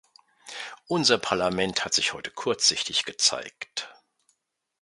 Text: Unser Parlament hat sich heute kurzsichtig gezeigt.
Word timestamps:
Unser 0.87 1.19
Parlament 1.19 1.85
hat 1.85 1.93
sich 1.93 2.11
heute 2.13 2.31
kurzsichtig 2.31 3.05
gezeigt. 3.05 3.87